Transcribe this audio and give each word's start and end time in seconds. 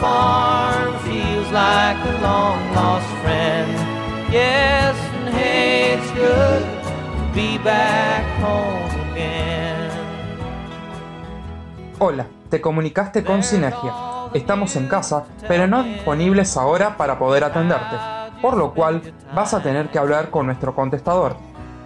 farm 0.00 0.92
feels 1.04 1.50
like 1.52 1.98
a 2.04 2.18
long 2.22 2.60
lost 2.74 3.08
friend. 3.22 3.70
Yes, 4.30 4.96
and 5.14 5.34
hey, 5.34 5.94
it's 5.94 6.10
good 6.12 6.62
to 6.62 7.34
be 7.34 7.58
back 7.58 8.24
home 8.42 8.90
again. 9.12 9.90
Hola, 11.98 12.26
te 12.50 12.60
comunicaste 12.60 13.24
con 13.24 13.42
Sinergia. 13.42 13.92
Estamos 14.34 14.74
en 14.76 14.88
casa, 14.88 15.24
pero 15.46 15.66
no 15.66 15.84
disponibles 15.84 16.56
ahora 16.56 16.96
para 16.96 17.18
poder 17.18 17.44
atenderte, 17.44 17.96
por 18.42 18.56
lo 18.56 18.74
cual 18.74 19.00
vas 19.34 19.54
a 19.54 19.62
tener 19.62 19.90
que 19.90 19.98
hablar 19.98 20.30
con 20.30 20.46
nuestro 20.46 20.74
contestador. 20.74 21.36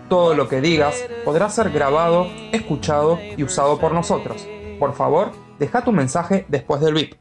Todo 0.08 0.34
lo 0.34 0.48
que 0.48 0.62
digas 0.62 1.04
podrá 1.26 1.50
ser 1.50 1.70
grabado, 1.70 2.26
escuchado 2.52 3.18
y 3.36 3.42
usado 3.42 3.78
por 3.78 3.92
nosotros. 3.92 4.48
Por 4.80 4.94
favor, 4.94 5.32
deja 5.58 5.82
tu 5.82 5.92
mensaje 5.92 6.46
después 6.48 6.80
del 6.80 6.94
beep. 6.94 7.14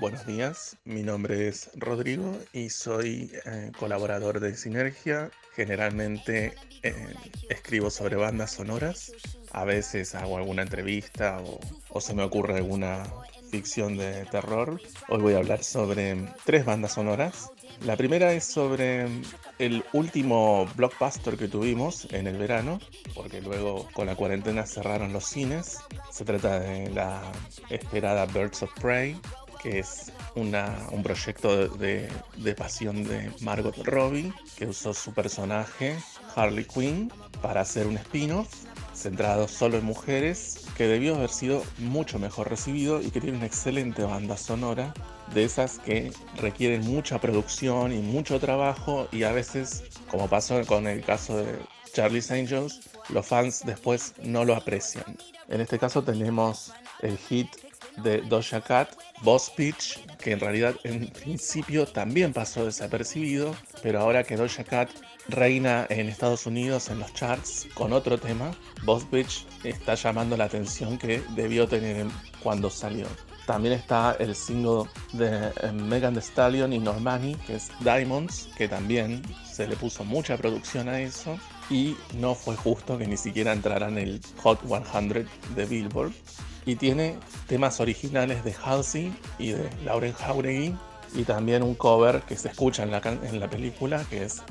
Buenos 0.00 0.26
días, 0.26 0.76
mi 0.84 1.02
nombre 1.02 1.48
es 1.48 1.70
Rodrigo 1.76 2.36
y 2.52 2.68
soy 2.70 3.30
eh, 3.46 3.70
colaborador 3.78 4.40
de 4.40 4.54
Sinergia. 4.56 5.30
Generalmente 5.54 6.54
eh, 6.82 7.14
escribo 7.48 7.90
sobre 7.90 8.16
bandas 8.16 8.50
sonoras, 8.50 9.12
a 9.52 9.64
veces 9.64 10.14
hago 10.16 10.36
alguna 10.36 10.62
entrevista 10.62 11.40
o 11.90 12.00
se 12.00 12.12
me 12.12 12.24
ocurre 12.24 12.56
alguna 12.56 13.04
ficción 13.54 13.96
de 13.96 14.24
terror. 14.32 14.80
Hoy 15.08 15.20
voy 15.20 15.34
a 15.34 15.38
hablar 15.38 15.62
sobre 15.62 16.16
tres 16.44 16.64
bandas 16.64 16.94
sonoras. 16.94 17.52
La 17.86 17.96
primera 17.96 18.32
es 18.32 18.44
sobre 18.44 19.06
el 19.60 19.84
último 19.92 20.66
blockbuster 20.74 21.36
que 21.36 21.46
tuvimos 21.46 22.08
en 22.10 22.26
el 22.26 22.36
verano, 22.36 22.80
porque 23.14 23.40
luego 23.40 23.88
con 23.92 24.06
la 24.06 24.16
cuarentena 24.16 24.66
cerraron 24.66 25.12
los 25.12 25.26
cines. 25.26 25.78
Se 26.10 26.24
trata 26.24 26.58
de 26.58 26.90
la 26.90 27.22
esperada 27.70 28.26
Birds 28.26 28.64
of 28.64 28.72
Prey, 28.80 29.16
que 29.62 29.78
es 29.78 30.10
una, 30.34 30.88
un 30.90 31.04
proyecto 31.04 31.68
de, 31.68 32.08
de, 32.36 32.54
pasión 32.56 33.04
de 33.04 33.30
Margot 33.40 33.76
Robbie, 33.84 34.32
que 34.56 34.66
usó 34.66 34.92
su 34.92 35.14
personaje 35.14 35.96
Harley 36.34 36.64
Quinn 36.64 37.12
para 37.40 37.60
hacer 37.60 37.86
un 37.86 37.98
spin-off 37.98 38.48
centrado 38.94 39.46
solo 39.46 39.78
en 39.78 39.84
mujeres, 39.84 40.63
que 40.76 40.86
debió 40.86 41.14
haber 41.16 41.30
sido 41.30 41.62
mucho 41.78 42.18
mejor 42.18 42.50
recibido 42.50 43.00
y 43.00 43.10
que 43.10 43.20
tiene 43.20 43.36
una 43.36 43.46
excelente 43.46 44.02
banda 44.02 44.36
sonora, 44.36 44.92
de 45.32 45.44
esas 45.44 45.78
que 45.78 46.12
requieren 46.36 46.82
mucha 46.82 47.20
producción 47.20 47.92
y 47.92 47.98
mucho 47.98 48.40
trabajo 48.40 49.08
y 49.10 49.22
a 49.22 49.32
veces, 49.32 49.84
como 50.10 50.28
pasó 50.28 50.64
con 50.66 50.86
el 50.86 51.02
caso 51.02 51.38
de 51.38 51.58
Charlie's 51.92 52.30
Angels, 52.30 52.80
los 53.08 53.26
fans 53.26 53.62
después 53.64 54.14
no 54.22 54.44
lo 54.44 54.54
aprecian. 54.54 55.16
En 55.48 55.60
este 55.60 55.78
caso 55.78 56.02
tenemos 56.02 56.72
el 57.00 57.16
hit 57.16 57.48
de 58.02 58.22
Doja 58.22 58.60
Cat, 58.60 58.90
Boss 59.22 59.50
Pitch, 59.50 60.04
que 60.24 60.32
en 60.32 60.40
realidad 60.40 60.74
en 60.84 61.06
principio 61.08 61.84
también 61.84 62.32
pasó 62.32 62.64
desapercibido, 62.64 63.54
pero 63.82 64.00
ahora 64.00 64.24
que 64.24 64.36
Doja 64.36 64.64
Cat 64.64 64.88
reina 65.28 65.86
en 65.90 66.08
Estados 66.08 66.46
Unidos 66.46 66.88
en 66.88 66.98
los 66.98 67.12
charts 67.12 67.68
con 67.74 67.92
otro 67.92 68.16
tema, 68.16 68.52
Boss 68.84 69.08
Bitch 69.10 69.46
está 69.64 69.94
llamando 69.94 70.38
la 70.38 70.44
atención 70.44 70.96
que 70.96 71.22
debió 71.36 71.68
tener 71.68 72.06
cuando 72.42 72.70
salió. 72.70 73.06
También 73.46 73.74
está 73.74 74.16
el 74.18 74.34
single 74.34 74.88
de 75.12 75.52
eh, 75.60 75.72
Megan 75.72 76.14
Thee 76.14 76.22
Stallion 76.22 76.72
y 76.72 76.78
Normani, 76.78 77.34
que 77.46 77.56
es 77.56 77.70
Diamonds, 77.80 78.48
que 78.56 78.66
también 78.66 79.20
se 79.44 79.68
le 79.68 79.76
puso 79.76 80.04
mucha 80.04 80.38
producción 80.38 80.88
a 80.88 81.02
eso. 81.02 81.38
Y 81.70 81.96
no 82.14 82.34
fue 82.34 82.56
justo 82.56 82.98
que 82.98 83.06
ni 83.06 83.16
siquiera 83.16 83.52
entrara 83.52 83.88
en 83.88 83.98
el 83.98 84.20
Hot 84.42 84.60
100 84.66 85.26
de 85.54 85.64
Billboard. 85.66 86.12
Y 86.66 86.76
tiene 86.76 87.16
temas 87.46 87.80
originales 87.80 88.44
de 88.44 88.54
Halsey 88.64 89.14
y 89.38 89.50
de 89.52 89.68
Lauren 89.84 90.12
Jauregui. 90.12 90.76
Y 91.14 91.22
también 91.22 91.62
un 91.62 91.74
cover 91.74 92.22
que 92.22 92.36
se 92.36 92.48
escucha 92.48 92.82
en 92.82 92.90
la, 92.90 93.00
en 93.04 93.38
la 93.38 93.48
película, 93.48 94.04
que 94.10 94.24
es 94.24 94.42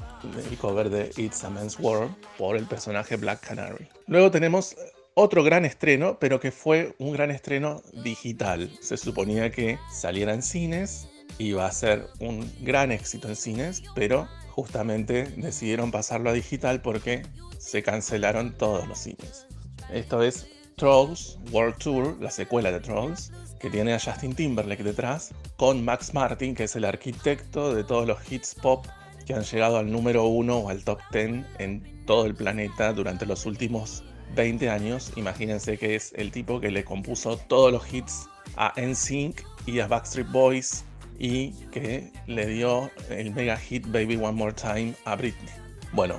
el 0.49 0.57
cover 0.57 0.89
de 0.89 1.11
It's 1.17 1.43
a 1.43 1.49
Man's 1.49 1.77
World 1.79 2.15
por 2.37 2.55
el 2.55 2.65
personaje 2.65 3.17
Black 3.17 3.41
Canary. 3.41 3.87
Luego 4.07 4.31
tenemos 4.31 4.75
otro 5.15 5.43
gran 5.43 5.65
estreno, 5.65 6.17
pero 6.19 6.39
que 6.39 6.51
fue 6.51 6.95
un 6.97 7.13
gran 7.13 7.31
estreno 7.31 7.81
digital. 8.03 8.71
Se 8.81 8.97
suponía 8.97 9.51
que 9.51 9.77
saliera 9.91 10.33
en 10.33 10.41
cines, 10.41 11.07
iba 11.37 11.65
a 11.65 11.71
ser 11.71 12.07
un 12.19 12.51
gran 12.61 12.91
éxito 12.91 13.27
en 13.27 13.35
cines, 13.35 13.83
pero 13.95 14.27
justamente 14.53 15.23
decidieron 15.35 15.89
pasarlo 15.89 16.29
a 16.29 16.33
digital 16.33 16.79
porque 16.81 17.23
se 17.57 17.81
cancelaron 17.81 18.55
todos 18.55 18.87
los 18.87 18.99
cines. 18.99 19.47
Esto 19.91 20.21
es 20.21 20.47
Trolls 20.77 21.39
World 21.51 21.77
Tour, 21.79 22.17
la 22.21 22.29
secuela 22.29 22.71
de 22.71 22.79
Trolls, 22.79 23.31
que 23.59 23.71
tiene 23.71 23.93
a 23.93 23.99
Justin 23.99 24.35
Timberlake 24.35 24.83
detrás, 24.83 25.33
con 25.57 25.83
Max 25.83 26.13
Martin, 26.13 26.53
que 26.53 26.65
es 26.65 26.75
el 26.75 26.85
arquitecto 26.85 27.73
de 27.73 27.83
todos 27.83 28.07
los 28.07 28.31
hits 28.31 28.53
pop 28.53 28.85
que 29.25 29.33
han 29.33 29.43
llegado 29.43 29.77
al 29.77 29.91
número 29.91 30.25
uno 30.25 30.57
o 30.57 30.69
al 30.69 30.83
top 30.83 30.99
10 31.11 31.45
en 31.57 32.05
todo 32.05 32.25
el 32.25 32.35
planeta 32.35 32.93
durante 32.93 33.25
los 33.25 33.47
últimos 33.47 34.03
20 34.35 34.69
años. 34.69 35.13
Imagínense 35.15 35.79
que 35.79 35.95
es 35.95 36.13
el 36.15 36.31
tipo 36.31 36.59
que 36.59 36.69
le 36.69 36.83
compuso 36.83 37.37
todos 37.37 37.71
los 37.71 37.91
hits 37.91 38.27
a 38.55 38.73
NSYNC 38.79 39.41
y 39.65 39.79
a 39.79 39.87
Backstreet 39.87 40.29
Boys 40.31 40.83
y 41.19 41.51
que 41.71 42.11
le 42.27 42.47
dio 42.47 42.91
el 43.09 43.33
mega 43.33 43.57
hit 43.57 43.85
Baby 43.87 44.15
One 44.15 44.33
More 44.33 44.53
Time 44.53 44.93
a 45.05 45.15
Britney. 45.15 45.49
Bueno, 45.91 46.15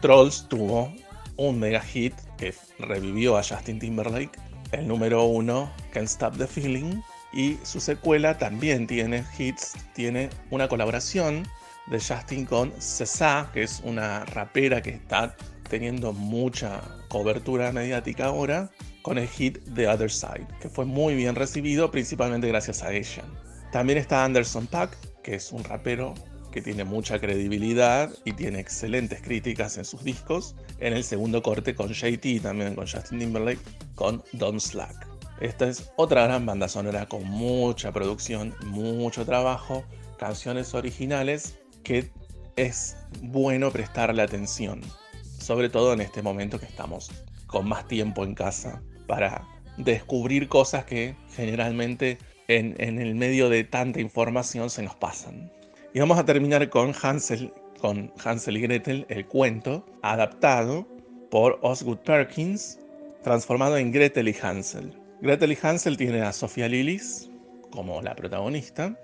Trolls 0.00 0.46
tuvo 0.48 0.92
un 1.36 1.58
mega 1.58 1.80
hit 1.80 2.14
que 2.36 2.54
revivió 2.78 3.36
a 3.36 3.42
Justin 3.42 3.78
Timberlake, 3.78 4.38
el 4.72 4.86
número 4.86 5.24
uno, 5.24 5.70
Can't 5.92 6.06
Stop 6.06 6.36
the 6.36 6.46
Feeling, 6.46 7.00
y 7.32 7.58
su 7.62 7.80
secuela 7.80 8.38
también 8.38 8.86
tiene 8.86 9.24
hits, 9.38 9.74
tiene 9.94 10.30
una 10.50 10.68
colaboración 10.68 11.46
de 11.86 12.00
Justin 12.00 12.44
con 12.44 12.72
César, 12.80 13.50
que 13.52 13.62
es 13.62 13.80
una 13.84 14.24
rapera 14.26 14.80
que 14.82 14.90
está 14.90 15.34
teniendo 15.68 16.12
mucha 16.12 16.80
cobertura 17.08 17.72
mediática 17.72 18.26
ahora, 18.26 18.70
con 19.02 19.18
el 19.18 19.28
hit 19.28 19.58
The 19.74 19.88
Other 19.88 20.10
Side, 20.10 20.46
que 20.60 20.68
fue 20.68 20.84
muy 20.84 21.14
bien 21.14 21.34
recibido 21.34 21.90
principalmente 21.90 22.48
gracias 22.48 22.82
a 22.82 22.92
ella. 22.92 23.24
También 23.72 23.98
está 23.98 24.24
Anderson 24.24 24.66
Pack, 24.66 24.96
que 25.22 25.34
es 25.34 25.52
un 25.52 25.62
rapero 25.62 26.14
que 26.50 26.60
tiene 26.60 26.84
mucha 26.84 27.20
credibilidad 27.20 28.10
y 28.24 28.32
tiene 28.32 28.58
excelentes 28.58 29.22
críticas 29.22 29.78
en 29.78 29.84
sus 29.84 30.02
discos, 30.02 30.56
en 30.80 30.92
el 30.92 31.04
segundo 31.04 31.42
corte 31.42 31.74
con 31.74 31.92
JT 31.92 32.42
también 32.42 32.74
con 32.74 32.88
Justin 32.88 33.20
Timberlake, 33.20 33.60
con 33.94 34.22
Don't 34.32 34.60
Slack. 34.60 35.06
Esta 35.40 35.68
es 35.68 35.90
otra 35.96 36.24
gran 36.24 36.44
banda 36.44 36.68
sonora 36.68 37.06
con 37.06 37.24
mucha 37.24 37.92
producción, 37.92 38.54
mucho 38.66 39.24
trabajo, 39.24 39.84
canciones 40.18 40.74
originales 40.74 41.54
que 41.84 42.10
es 42.56 42.96
bueno 43.22 43.70
prestarle 43.70 44.22
atención, 44.22 44.82
sobre 45.38 45.70
todo 45.70 45.92
en 45.92 46.00
este 46.00 46.22
momento 46.22 46.58
que 46.58 46.66
estamos 46.66 47.10
con 47.46 47.68
más 47.68 47.86
tiempo 47.86 48.24
en 48.24 48.34
casa 48.34 48.82
para 49.06 49.46
descubrir 49.84 50.48
cosas 50.48 50.84
que 50.84 51.14
generalmente 51.34 52.18
en, 52.48 52.74
en 52.78 53.00
el 53.00 53.14
medio 53.14 53.48
de 53.48 53.64
tanta 53.64 54.00
información 54.00 54.70
se 54.70 54.82
nos 54.82 54.94
pasan. 54.94 55.50
Y 55.94 56.00
vamos 56.00 56.18
a 56.18 56.24
terminar 56.24 56.68
con 56.68 56.94
Hansel, 57.00 57.52
con 57.80 58.12
Hansel 58.24 58.56
y 58.56 58.60
Gretel, 58.62 59.06
el 59.08 59.26
cuento, 59.26 59.84
adaptado 60.02 60.86
por 61.30 61.58
Osgood 61.62 61.98
Perkins, 61.98 62.78
transformado 63.22 63.76
en 63.76 63.92
Gretel 63.92 64.28
y 64.28 64.36
Hansel. 64.40 64.92
Gretel 65.20 65.52
y 65.52 65.58
Hansel 65.62 65.96
tiene 65.96 66.22
a 66.22 66.32
Sofía 66.32 66.68
Lillis 66.68 67.30
como 67.70 68.02
la 68.02 68.14
protagonista. 68.14 68.96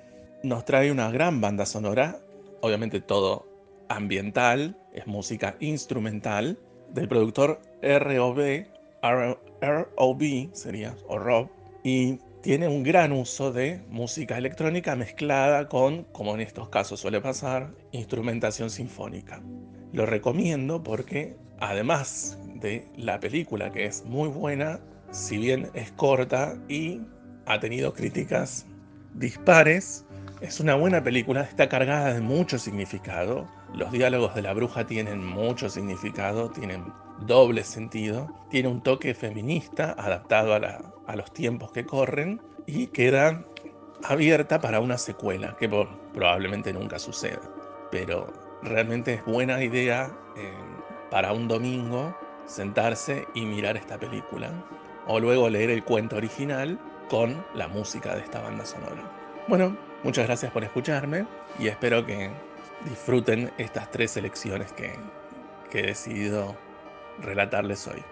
Nos 0.43 0.65
trae 0.65 0.91
una 0.91 1.11
gran 1.11 1.41
banda 1.41 1.67
sonora 1.67 2.21
obviamente 2.61 3.01
todo 3.01 3.47
ambiental, 3.89 4.77
es 4.93 5.07
música 5.07 5.57
instrumental, 5.61 6.59
del 6.93 7.09
productor 7.09 7.61
ROB, 7.83 8.67
ROB 9.03 10.51
sería, 10.53 10.95
o 11.09 11.19
Rob, 11.19 11.49
y 11.83 12.19
tiene 12.43 12.69
un 12.69 12.83
gran 12.83 13.13
uso 13.13 13.53
de 13.53 13.81
música 13.89 14.39
electrónica 14.39 14.95
mezclada 14.95 15.69
con, 15.69 16.05
como 16.13 16.35
en 16.35 16.41
estos 16.41 16.69
casos 16.69 17.01
suele 17.01 17.21
pasar, 17.21 17.73
instrumentación 17.93 18.71
sinfónica. 18.71 19.43
Lo 19.93 20.07
recomiendo 20.07 20.83
porque 20.83 21.37
además 21.59 22.39
de 22.55 22.87
la 22.97 23.19
película 23.21 23.73
que 23.73 23.87
es 23.87 24.05
muy 24.05 24.29
buena, 24.29 24.81
si 25.11 25.39
bien 25.39 25.71
es 25.75 25.91
corta 25.93 26.57
y 26.69 27.01
ha 27.47 27.59
tenido 27.59 27.93
críticas 27.93 28.67
dispares, 29.15 30.05
es 30.41 30.61
una 30.61 30.75
buena 30.75 31.03
película, 31.03 31.43
está 31.43 31.69
cargada 31.69 32.13
de 32.15 32.21
mucho 32.21 32.59
significado. 32.59 33.49
Los 33.77 33.93
diálogos 33.93 34.35
de 34.35 34.41
la 34.41 34.55
bruja 34.55 34.87
tienen 34.87 35.23
mucho 35.23 35.69
significado, 35.69 36.49
tienen 36.51 36.95
doble 37.19 37.63
sentido. 37.63 38.27
Tiene 38.49 38.69
un 38.69 38.81
toque 38.81 39.13
feminista 39.13 39.95
adaptado 39.99 40.55
a, 40.55 41.15
los 41.15 41.31
tiempos 41.35 41.73
que 41.73 41.85
corren 41.85 42.41
y 42.67 42.87
queda 42.87 43.45
abierta 44.03 44.63
para 44.63 44.81
una 44.81 44.97
secuela 44.97 45.57
que 45.59 45.69
probablemente 45.69 46.73
nunca 46.73 46.99
suceda. 46.99 47.43
Pero 47.91 48.33
realmente 48.63 49.13
es 49.13 49.25
buena 49.27 49.63
idea 49.63 50.11
eh, 50.39 50.55
para 51.11 51.35
un 51.35 51.47
domingo 51.47 52.17
sentarse 52.47 53.27
y 53.35 53.43
mirar 53.43 53.77
esta 53.77 53.99
película. 53.99 54.51
O 55.07 55.21
luego 55.21 55.51
leer 55.51 55.69
el 55.69 55.85
cuento 55.85 56.17
original 56.17 56.79
con 57.11 57.45
la 57.55 57.69
música 57.69 58.15
de 58.15 58.23
esta 58.23 58.41
banda 58.41 58.65
sonora. 58.65 59.03
Bueno, 59.49 59.77
muchas 60.03 60.27
gracias 60.27 60.51
por 60.51 60.65
escucharme 60.65 61.27
y 61.59 61.69
espero 61.69 62.07
que 62.07 62.31
disfruten 62.85 63.53
estas 63.59 63.91
tres 63.91 64.13
selecciones 64.13 64.73
que, 64.73 64.99
que 65.71 65.81
he 65.81 65.87
decidido 65.87 66.57
relatarles 67.19 67.87
hoy. 67.87 68.05